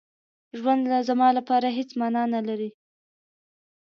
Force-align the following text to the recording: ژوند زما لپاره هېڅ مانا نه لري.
ژوند 0.59 0.83
زما 1.09 1.27
لپاره 1.37 1.67
هېڅ 1.77 1.89
مانا 1.99 2.23
نه 2.33 2.41
لري. 2.47 2.69